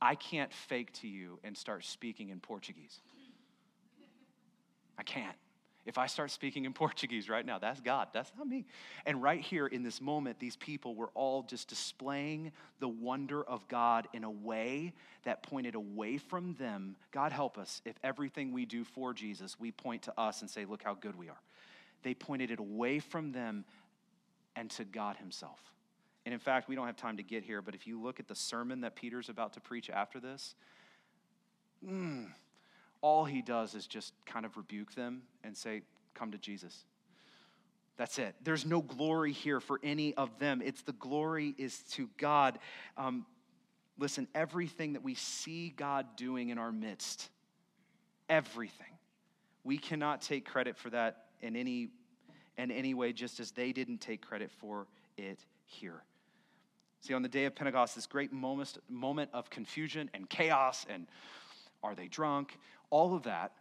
[0.00, 3.00] I can't fake to you and start speaking in Portuguese.
[4.98, 5.36] I can't.
[5.88, 8.66] If I start speaking in Portuguese right now, that's God, that's not me.
[9.06, 13.66] And right here in this moment, these people were all just displaying the wonder of
[13.68, 14.92] God in a way
[15.24, 16.94] that pointed away from them.
[17.10, 20.66] God help us if everything we do for Jesus, we point to us and say,
[20.66, 21.40] look how good we are.
[22.02, 23.64] They pointed it away from them
[24.54, 25.58] and to God Himself.
[26.26, 28.28] And in fact, we don't have time to get here, but if you look at
[28.28, 30.54] the sermon that Peter's about to preach after this,
[31.82, 32.26] mm,
[33.00, 35.82] all he does is just kind of rebuke them and say,
[36.14, 36.84] Come to Jesus.
[37.96, 38.34] That's it.
[38.42, 40.62] There's no glory here for any of them.
[40.64, 42.58] It's the glory is to God.
[42.96, 43.26] Um,
[43.98, 47.28] listen, everything that we see God doing in our midst,
[48.28, 48.98] everything,
[49.64, 51.90] we cannot take credit for that in any
[52.56, 56.02] in any way, just as they didn't take credit for it here.
[57.00, 61.06] See, on the day of Pentecost, this great moment, moment of confusion and chaos and
[61.82, 62.58] are they drunk?
[62.90, 63.52] All of that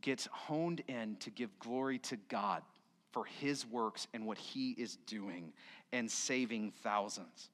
[0.00, 2.62] gets honed in to give glory to God
[3.12, 5.52] for his works and what he is doing
[5.92, 7.50] and saving thousands.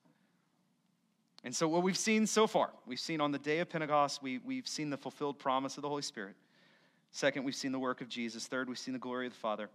[1.45, 4.38] And so, what we've seen so far, we've seen on the day of Pentecost, we,
[4.38, 6.35] we've seen the fulfilled promise of the Holy Spirit.
[7.12, 8.47] Second, we've seen the work of Jesus.
[8.47, 9.71] Third, we've seen the glory of the Father.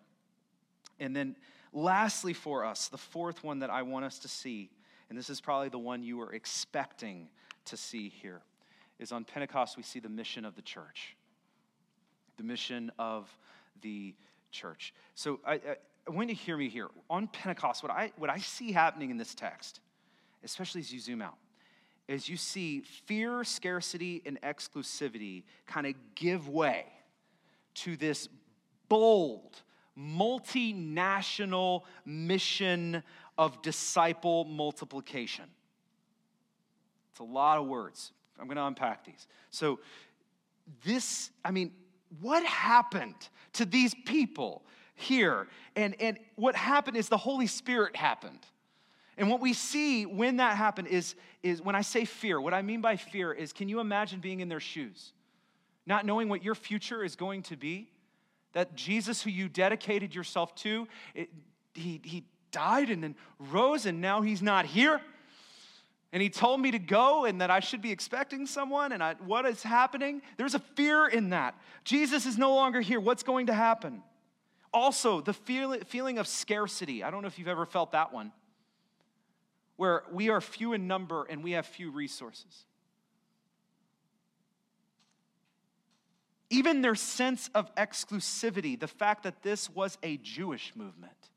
[0.99, 1.35] And then,
[1.71, 4.69] lastly, for us, the fourth one that I want us to see,
[5.09, 7.29] and this is probably the one you were expecting
[7.65, 8.41] to see here,
[8.99, 11.15] is on Pentecost, we see the mission of the church.
[12.41, 13.29] The mission of
[13.81, 14.15] the
[14.49, 14.95] church.
[15.13, 16.87] So, I, I, want you to hear me here.
[17.07, 19.79] On Pentecost, what I, what I see happening in this text,
[20.43, 21.37] especially as you zoom out,
[22.07, 26.85] is you see fear, scarcity, and exclusivity kind of give way
[27.75, 28.27] to this
[28.89, 29.61] bold,
[29.95, 33.03] multinational mission
[33.37, 35.45] of disciple multiplication.
[37.11, 38.13] It's a lot of words.
[38.39, 39.27] I'm going to unpack these.
[39.51, 39.79] So,
[40.83, 41.71] this, I mean,
[42.19, 43.15] what happened
[43.53, 44.63] to these people
[44.95, 45.47] here?
[45.75, 48.39] And, and what happened is the Holy Spirit happened.
[49.17, 52.61] And what we see when that happened is, is when I say fear, what I
[52.61, 55.13] mean by fear is can you imagine being in their shoes?
[55.85, 57.89] Not knowing what your future is going to be?
[58.53, 61.29] That Jesus, who you dedicated yourself to, it,
[61.73, 65.01] he, he died and then rose, and now he's not here.
[66.13, 69.15] And he told me to go and that I should be expecting someone, and I,
[69.25, 70.21] what is happening?
[70.37, 71.55] There's a fear in that.
[71.85, 72.99] Jesus is no longer here.
[72.99, 74.03] What's going to happen?
[74.73, 77.03] Also, the feel, feeling of scarcity.
[77.03, 78.31] I don't know if you've ever felt that one
[79.81, 82.65] where we are few in number and we have few resources.
[86.51, 91.30] Even their sense of exclusivity, the fact that this was a Jewish movement.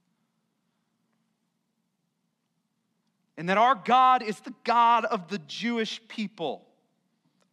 [3.37, 6.67] And that our God is the God of the Jewish people.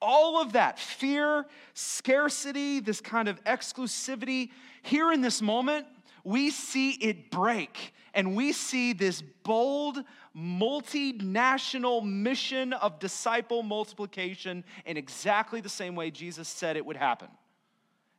[0.01, 4.49] All of that fear, scarcity, this kind of exclusivity,
[4.81, 5.85] here in this moment,
[6.23, 10.03] we see it break and we see this bold,
[10.35, 17.27] multinational mission of disciple multiplication in exactly the same way Jesus said it would happen.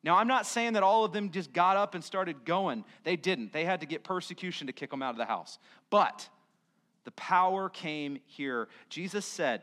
[0.05, 2.85] Now, I'm not saying that all of them just got up and started going.
[3.05, 3.53] They didn't.
[3.53, 5.59] They had to get persecution to kick them out of the house.
[5.90, 6.29] But
[7.05, 8.69] the power came here.
[8.88, 9.62] Jesus said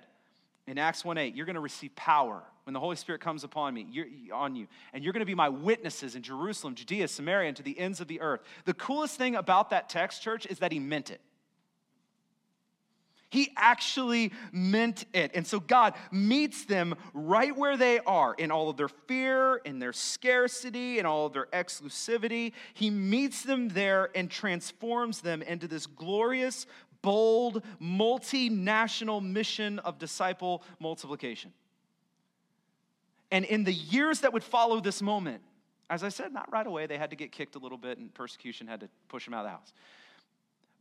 [0.67, 3.73] in Acts 1 8, You're going to receive power when the Holy Spirit comes upon
[3.73, 7.47] me, you're, on you, and you're going to be my witnesses in Jerusalem, Judea, Samaria,
[7.47, 8.41] and to the ends of the earth.
[8.65, 11.21] The coolest thing about that text, church, is that he meant it.
[13.29, 15.31] He actually meant it.
[15.35, 19.79] And so God meets them right where they are in all of their fear, in
[19.79, 22.53] their scarcity, in all of their exclusivity.
[22.73, 26.65] He meets them there and transforms them into this glorious,
[27.01, 31.53] bold, multinational mission of disciple multiplication.
[33.31, 35.41] And in the years that would follow this moment,
[35.89, 38.13] as I said, not right away, they had to get kicked a little bit and
[38.13, 39.73] persecution had to push them out of the house.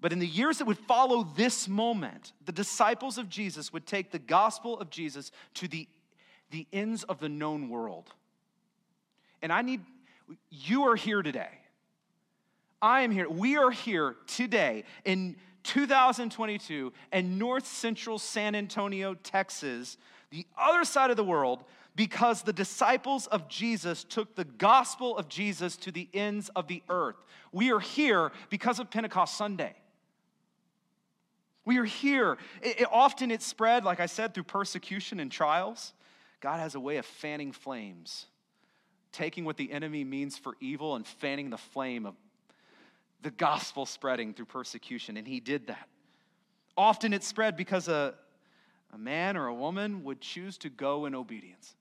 [0.01, 4.11] But in the years that would follow this moment, the disciples of Jesus would take
[4.11, 5.89] the gospel of Jesus to the,
[6.51, 8.13] the ends of the known world.
[9.43, 9.81] And I need,
[10.51, 11.51] you are here today.
[12.81, 13.29] I am here.
[13.29, 15.37] We are here today in
[15.69, 19.99] 2022 and north central San Antonio, Texas,
[20.31, 21.63] the other side of the world,
[21.95, 26.83] because the disciples of Jesus took the gospel of Jesus to the ends of the
[26.89, 27.17] earth.
[27.53, 29.75] We are here because of Pentecost Sunday.
[31.67, 32.39] We are here.
[32.63, 35.93] It, it, often it's spread, like I said, through persecution and trials.
[36.41, 38.25] God has a way of fanning flames,
[39.13, 42.15] taking what the enemy means for evil and fanning the flame of
[43.23, 45.17] the gospel spreading through persecution.
[45.17, 45.89] And he did that.
[46.77, 48.15] Often it spread because a,
[48.93, 51.75] a man or a woman would choose to go in obedience.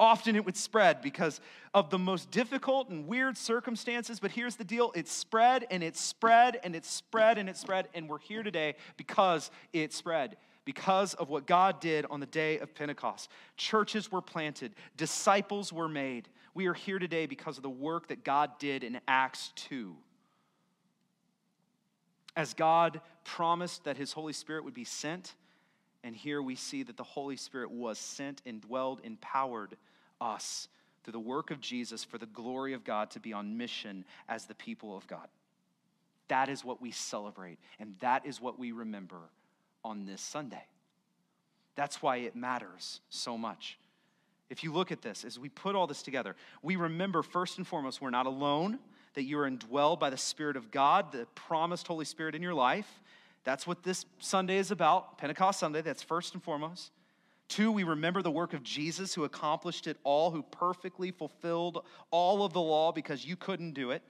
[0.00, 1.40] Often it would spread because
[1.74, 5.96] of the most difficult and weird circumstances, but here's the deal it spread and it
[5.96, 10.36] spread and it spread and it spread, and we're here today because it spread.
[10.64, 13.30] Because of what God did on the day of Pentecost.
[13.56, 16.28] Churches were planted, disciples were made.
[16.54, 19.96] We are here today because of the work that God did in Acts 2.
[22.38, 25.34] As God promised that His Holy Spirit would be sent,
[26.04, 29.76] and here we see that the Holy Spirit was sent and dwelled, empowered
[30.20, 30.68] us
[31.02, 34.44] through the work of Jesus for the glory of God to be on mission as
[34.44, 35.26] the people of God.
[36.28, 39.18] That is what we celebrate, and that is what we remember
[39.84, 40.64] on this Sunday.
[41.74, 43.80] That's why it matters so much.
[44.48, 47.66] If you look at this, as we put all this together, we remember first and
[47.66, 48.78] foremost, we're not alone.
[49.14, 52.54] That you are indwelled by the Spirit of God, the promised Holy Spirit in your
[52.54, 53.00] life.
[53.44, 56.92] That's what this Sunday is about, Pentecost Sunday, that's first and foremost.
[57.48, 62.44] Two, we remember the work of Jesus who accomplished it all, who perfectly fulfilled all
[62.44, 64.02] of the law because you couldn't do it.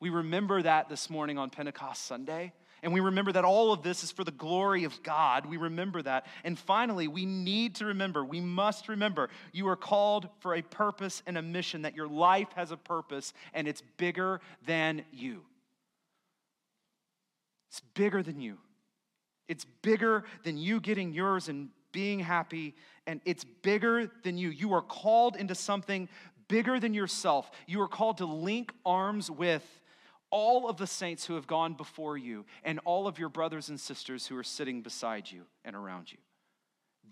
[0.00, 2.52] We remember that this morning on Pentecost Sunday.
[2.82, 5.46] And we remember that all of this is for the glory of God.
[5.46, 6.26] We remember that.
[6.42, 11.22] And finally, we need to remember, we must remember, you are called for a purpose
[11.26, 15.42] and a mission, that your life has a purpose and it's bigger than you.
[17.70, 18.58] It's bigger than you.
[19.48, 22.74] It's bigger than you getting yours and being happy,
[23.06, 24.48] and it's bigger than you.
[24.48, 26.08] You are called into something
[26.48, 27.50] bigger than yourself.
[27.66, 29.62] You are called to link arms with
[30.32, 33.78] all of the saints who have gone before you and all of your brothers and
[33.78, 36.18] sisters who are sitting beside you and around you.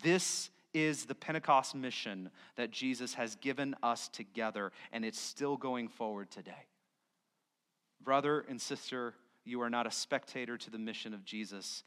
[0.03, 5.89] This is the Pentecost mission that Jesus has given us together, and it's still going
[5.89, 6.66] forward today.
[8.03, 9.14] Brother and sister,
[9.45, 11.85] you are not a spectator to the mission of Jesus.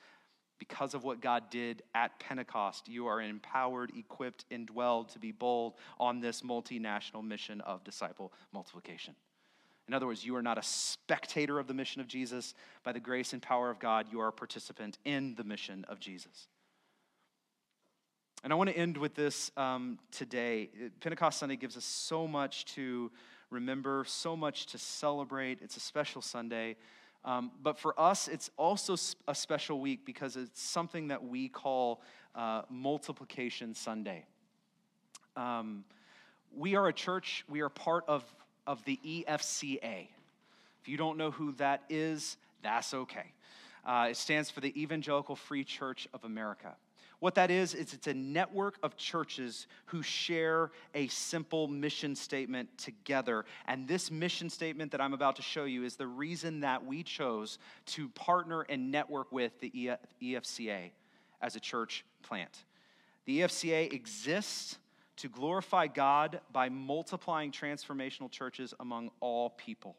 [0.60, 5.74] Because of what God did at Pentecost, you are empowered, equipped, indwelled to be bold
[6.00, 9.16] on this multinational mission of disciple multiplication.
[9.88, 12.54] In other words, you are not a spectator of the mission of Jesus.
[12.84, 16.00] By the grace and power of God, you are a participant in the mission of
[16.00, 16.48] Jesus.
[18.44, 20.70] And I want to end with this um, today.
[21.00, 23.12] Pentecost Sunday gives us so much to
[23.50, 25.60] remember, so much to celebrate.
[25.62, 26.76] It's a special Sunday.
[27.26, 28.96] Um, but for us, it's also
[29.28, 32.02] a special week because it's something that we call
[32.36, 34.26] uh, Multiplication Sunday.
[35.38, 35.86] Um,
[36.56, 38.24] we are a church, we are part of
[38.68, 40.08] of the EFCA.
[40.82, 43.32] If you don't know who that is, that's okay.
[43.86, 46.76] Uh, it stands for the Evangelical Free Church of America.
[47.24, 52.78] What that is, is it's a network of churches who share a simple mission statement
[52.78, 53.46] together.
[53.66, 57.02] And this mission statement that I'm about to show you is the reason that we
[57.02, 59.92] chose to partner and network with the
[60.22, 60.92] EFCA
[61.42, 62.66] as a church plant.
[63.24, 64.78] The EFCA exists
[65.18, 69.96] to glorify God by multiplying transformational churches among all people.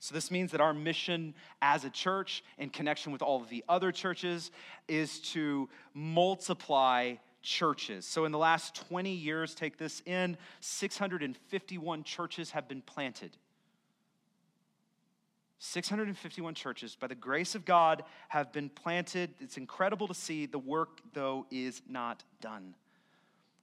[0.00, 3.64] So, this means that our mission as a church, in connection with all of the
[3.68, 4.52] other churches,
[4.86, 8.06] is to multiply churches.
[8.06, 13.36] So, in the last 20 years, take this in, 651 churches have been planted.
[15.58, 19.34] 651 churches, by the grace of God, have been planted.
[19.40, 20.46] It's incredible to see.
[20.46, 22.76] The work, though, is not done.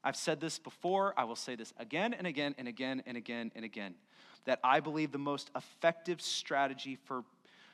[0.05, 3.51] I've said this before, I will say this again and again and again and again
[3.55, 3.95] and again
[4.45, 7.23] that I believe the most effective strategy for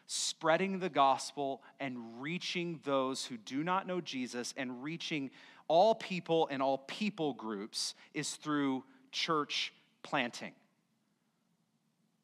[0.07, 5.29] spreading the gospel and reaching those who do not know Jesus and reaching
[5.67, 10.53] all people and all people groups is through church planting.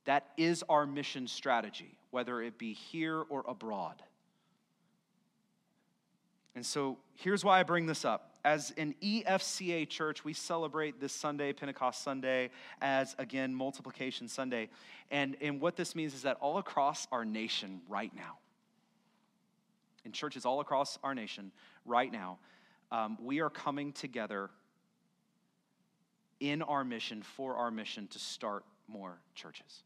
[0.06, 4.02] That is our mission strategy, whether it be here or abroad.
[6.58, 11.14] And so here's why I bring this up as an EFCA church, we celebrate this
[11.14, 12.50] Sunday, Pentecost Sunday,
[12.82, 14.70] as again, Multiplication Sunday.
[15.12, 18.40] And, and what this means is that all across our nation right now,
[20.04, 21.52] in churches all across our nation
[21.86, 22.40] right now,
[22.92, 24.50] um, we are coming together
[26.40, 29.84] in our mission, for our mission, to start more churches.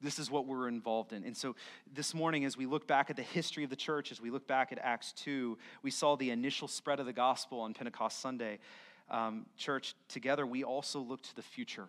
[0.00, 1.24] This is what we're involved in.
[1.24, 1.56] And so
[1.92, 4.46] this morning, as we look back at the history of the church, as we look
[4.46, 8.58] back at Acts 2, we saw the initial spread of the gospel on Pentecost Sunday.
[9.10, 11.88] Um, church, together, we also look to the future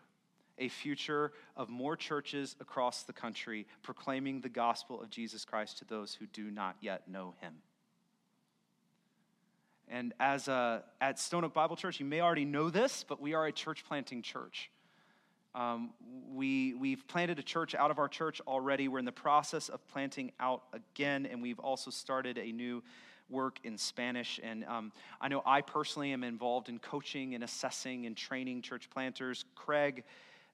[0.57, 5.85] a future of more churches across the country proclaiming the gospel of Jesus Christ to
[5.85, 7.55] those who do not yet know him.
[9.87, 13.33] And as a, at Stone Oak Bible Church, you may already know this, but we
[13.33, 14.69] are a church planting church.
[15.53, 15.91] Um,
[16.33, 18.87] we, we've planted a church out of our church already.
[18.87, 22.83] We're in the process of planting out again, and we've also started a new
[23.29, 24.39] work in Spanish.
[24.43, 28.89] And um, I know I personally am involved in coaching and assessing and training church
[28.89, 29.45] planters.
[29.55, 30.03] Craig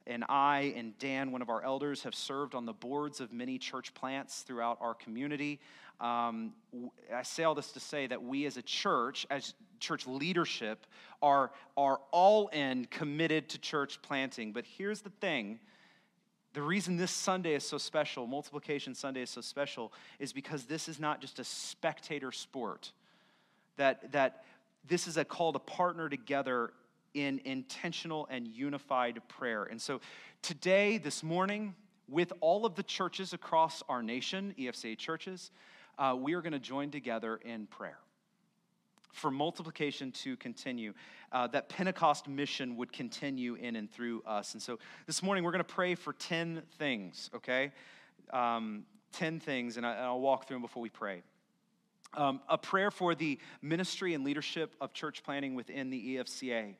[0.07, 3.57] and I and Dan, one of our elders, have served on the boards of many
[3.57, 5.59] church plants throughout our community.
[5.99, 6.53] Um,
[7.13, 10.85] I say all this to say that we as a church, as church leadership,
[11.21, 14.53] are, are all in committed to church planting.
[14.53, 15.59] But here's the thing
[16.53, 20.89] the reason this Sunday is so special, Multiplication Sunday is so special, is because this
[20.89, 22.91] is not just a spectator sport.
[23.75, 24.43] That, that
[24.87, 26.71] this is a call to partner together
[27.17, 29.63] in intentional and unified prayer.
[29.63, 29.99] And so
[30.43, 31.73] today, this morning,
[32.07, 35.51] with all of the churches across our nation, EFCA churches,
[35.97, 37.97] uh, we are going to join together in prayer.
[39.13, 40.93] for multiplication to continue,
[41.31, 44.53] uh, that Pentecost mission would continue in and through us.
[44.53, 47.71] And so this morning we're going to pray for 10 things, okay?
[48.31, 51.23] Um, 10 things, and, I, will walk through them before we pray.
[52.13, 56.75] Um, a prayer for the ministry and leadership of church planting within the EFCA.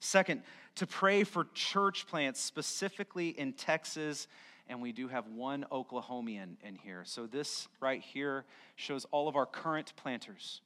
[0.00, 0.42] Second,
[0.76, 4.28] to pray for church plants specifically in Texas,
[4.68, 7.02] and we do have one Oklahomian in here.
[7.04, 8.44] So this right here
[8.76, 10.60] shows all of our current planters.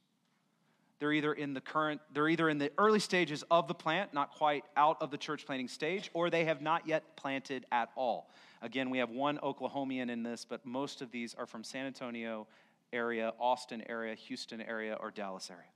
[0.99, 4.31] They're either in the current, they're either in the early stages of the plant, not
[4.31, 8.29] quite out of the church planting stage, or they have not yet planted at all.
[8.61, 12.47] Again, we have one Oklahomian in this, but most of these are from San Antonio
[12.93, 15.72] area, Austin area, Houston area, or Dallas area.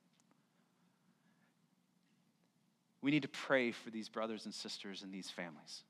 [3.07, 5.83] We need to pray for these brothers and sisters and these families.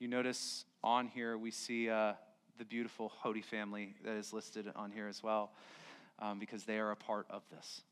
[0.00, 2.14] You notice on here we see uh,
[2.58, 5.52] the beautiful Hody family that is listed on here as well
[6.18, 7.82] um, because they are a part of this.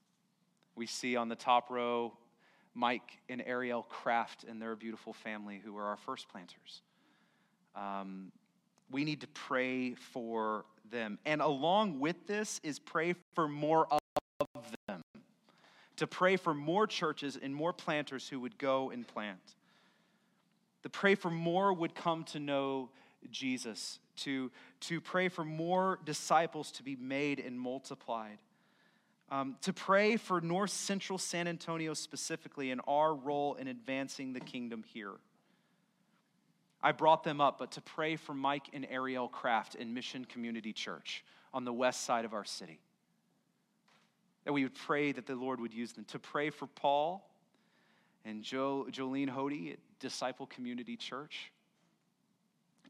[0.75, 2.13] We see on the top row
[2.75, 6.83] Mike and Ariel Kraft and their beautiful family who are our first planters.
[7.77, 8.33] Um,
[8.91, 11.21] we need to pray for them.
[11.25, 13.87] And along with this is pray for more.
[15.99, 19.39] To pray for more churches and more planters who would go and plant.
[20.83, 22.91] To pray for more would come to know
[23.31, 28.39] Jesus to, to pray for more disciples to be made and multiplied.
[29.31, 34.41] Um, to pray for North Central San Antonio specifically and our role in advancing the
[34.41, 35.13] kingdom here.
[36.83, 40.73] I brought them up, but to pray for Mike and Ariel Kraft in Mission Community
[40.73, 42.81] Church on the west side of our city.
[44.49, 46.07] That we would pray that the Lord would use them.
[46.07, 47.23] To pray for Paul
[48.25, 51.53] and jo- Jolene Hody at Disciple Community Church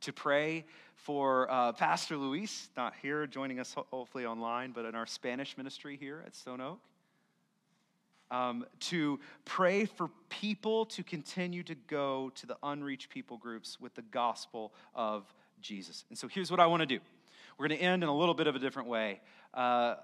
[0.03, 5.05] to pray for uh, Pastor Luis, not here joining us hopefully online, but in our
[5.05, 6.79] Spanish ministry here at Stone Oak.
[8.31, 13.97] Um, to pray for people to continue to go to the unreached people groups with
[13.97, 15.25] the gospel of
[15.61, 16.05] Jesus.
[16.09, 17.01] And so here's what I want to do.
[17.59, 19.21] We're going to end in a little bit of a different way,
[19.55, 19.97] uh,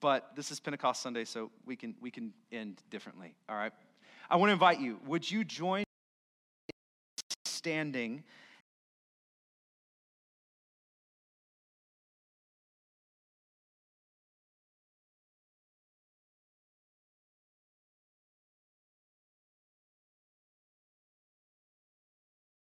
[0.00, 3.34] but this is Pentecost Sunday, so we can we can end differently.
[3.48, 3.72] All right.
[4.30, 4.98] I want to invite you.
[5.06, 5.84] Would you join
[7.44, 8.24] standing?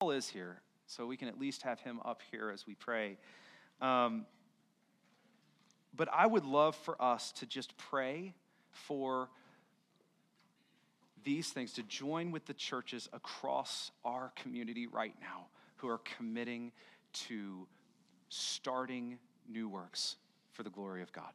[0.00, 3.16] Paul is here, so we can at least have him up here as we pray.
[3.80, 4.26] Um,
[5.96, 8.34] but I would love for us to just pray
[8.70, 9.28] for
[11.24, 16.72] these things, to join with the churches across our community right now who are committing
[17.12, 17.66] to
[18.28, 19.18] starting
[19.48, 20.16] new works
[20.52, 21.32] for the glory of God.